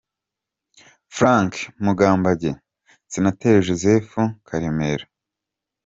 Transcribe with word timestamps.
Frank 1.15 1.53
Mugambage, 1.83 2.51
Senateri 3.13 3.61
Joseph 3.67 4.15
Karemera, 4.47 5.05
Lt. 5.05 5.09